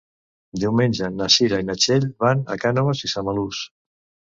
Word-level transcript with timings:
Diumenge 0.63 1.09
na 1.17 1.27
Cira 1.35 1.61
i 1.65 1.67
na 1.67 1.77
Txell 1.85 2.09
van 2.25 2.43
a 2.55 2.59
Cànoves 2.65 3.07
i 3.09 3.13
Samalús. 3.17 3.65